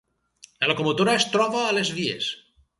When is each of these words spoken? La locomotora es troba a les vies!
La 0.63 0.69
locomotora 0.71 1.15
es 1.19 1.27
troba 1.37 1.63
a 1.67 1.79
les 1.81 1.95
vies! 2.01 2.35